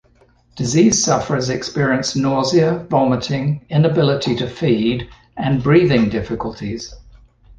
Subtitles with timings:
[0.55, 6.95] Disease sufferers experience nausea, vomiting, inability to feed, and breathing difficulties.